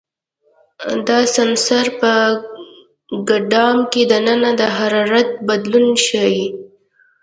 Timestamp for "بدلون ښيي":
5.47-6.43